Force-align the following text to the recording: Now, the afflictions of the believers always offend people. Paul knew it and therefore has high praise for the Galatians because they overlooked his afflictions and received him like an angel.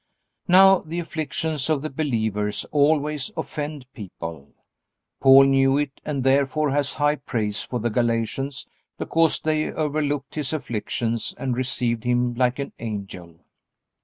Now, 0.47 0.79
the 0.79 0.97
afflictions 0.97 1.69
of 1.69 1.83
the 1.83 1.89
believers 1.91 2.65
always 2.71 3.29
offend 3.37 3.85
people. 3.93 4.47
Paul 5.19 5.43
knew 5.43 5.77
it 5.77 6.01
and 6.03 6.23
therefore 6.23 6.71
has 6.71 6.93
high 6.93 7.17
praise 7.17 7.61
for 7.61 7.79
the 7.79 7.91
Galatians 7.91 8.67
because 8.97 9.39
they 9.41 9.71
overlooked 9.71 10.33
his 10.33 10.53
afflictions 10.53 11.35
and 11.37 11.55
received 11.55 12.03
him 12.03 12.33
like 12.33 12.57
an 12.57 12.73
angel. 12.79 13.41